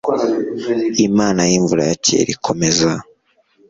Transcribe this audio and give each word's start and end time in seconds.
imana 1.07 1.41
y'imvura 1.49 1.83
ya 1.89 1.95
kera 2.05 2.29
ikomeza 2.35 2.91